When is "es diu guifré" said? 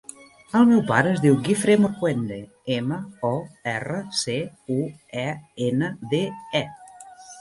1.15-1.75